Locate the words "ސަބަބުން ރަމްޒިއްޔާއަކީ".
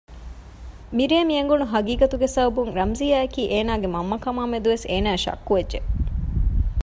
2.35-3.41